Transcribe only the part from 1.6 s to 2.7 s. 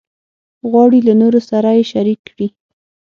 یې شریک کړي.